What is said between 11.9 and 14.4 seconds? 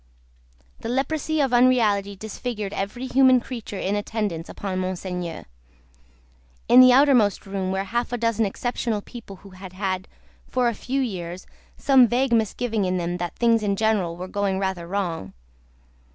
vague misgiving in them that things in general were